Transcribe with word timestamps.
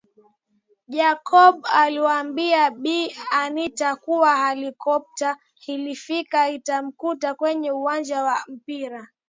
Jacob 0.87 1.65
alimwambia 1.73 2.71
Bi 2.71 3.15
Anita 3.31 3.95
kuwa 3.95 4.47
helikopta 4.49 5.37
ikifika 5.55 6.49
itamkuta 6.49 7.35
kwenye 7.35 7.71
uwanja 7.71 8.23
wa 8.23 8.43
mpira 8.47 9.07